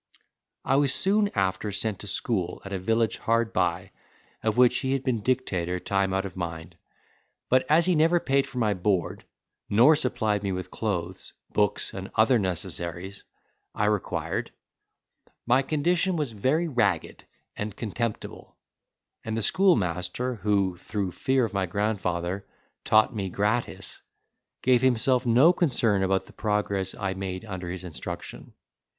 I 0.65 0.77
was 0.77 0.91
soon 0.95 1.29
after 1.35 1.71
sent 1.71 1.99
to 1.99 2.07
school 2.07 2.59
at 2.65 2.73
a 2.73 2.79
village 2.79 3.19
hard 3.19 3.53
by, 3.53 3.91
of 4.41 4.57
which 4.57 4.79
he 4.79 4.93
had 4.93 5.03
been 5.03 5.21
dictator 5.21 5.79
time 5.79 6.11
out 6.11 6.25
of 6.25 6.35
mind; 6.35 6.75
but 7.49 7.67
as 7.69 7.85
he 7.85 7.93
never 7.93 8.19
paid 8.19 8.47
for 8.47 8.57
my 8.57 8.73
board, 8.73 9.25
nor 9.69 9.95
supplied 9.95 10.41
me 10.41 10.51
with 10.53 10.71
clothes, 10.71 11.33
books, 11.53 11.93
and 11.93 12.09
other 12.15 12.39
necessaries 12.39 13.23
I 13.75 13.85
required, 13.85 14.49
my 15.45 15.61
condition 15.61 16.15
was 16.15 16.31
very 16.31 16.67
ragged 16.67 17.25
and 17.55 17.77
contemptible, 17.77 18.57
and 19.23 19.37
the 19.37 19.43
schoolmaster, 19.43 20.33
who, 20.37 20.77
through 20.77 21.11
fear 21.11 21.45
of 21.45 21.53
my 21.53 21.67
grandfather, 21.67 22.47
taught 22.83 23.15
me 23.15 23.29
gratis, 23.29 24.01
gave 24.63 24.81
himself 24.81 25.27
no 25.27 25.53
concern 25.53 26.01
about 26.01 26.25
the 26.25 26.33
progress 26.33 26.95
I 26.95 27.13
made 27.13 27.45
under 27.45 27.69
his 27.69 27.83
instruction. 27.83 28.53